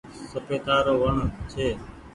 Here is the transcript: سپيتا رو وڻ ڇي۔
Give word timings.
سپيتا 0.31 0.75
رو 0.85 0.93
وڻ 1.01 1.15
ڇي۔ 1.51 1.67